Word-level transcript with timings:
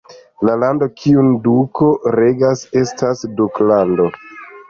La 0.47 0.53
lando 0.61 0.87
kiun 1.01 1.27
duko 1.47 1.91
regas 2.17 2.63
estas 2.83 3.23
duklando. 3.41 4.09